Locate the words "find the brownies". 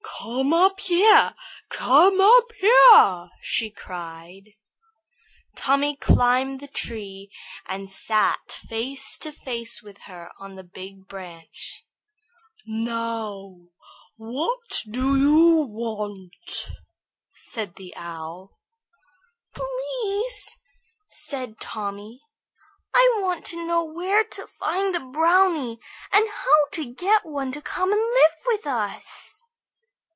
24.45-25.79